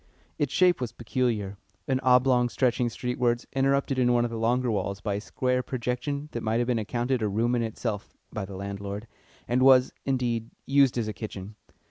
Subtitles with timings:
[0.39, 1.57] Its shape was peculiar
[1.87, 6.27] an oblong stretching streetwards, interrupted in one of the longer walls by a square projection
[6.31, 9.05] that might have been accounted a room in itself (by the landlord),
[9.47, 11.53] and was, indeed, used as a kitchen.